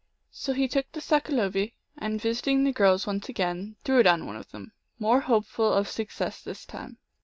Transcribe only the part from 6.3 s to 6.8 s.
this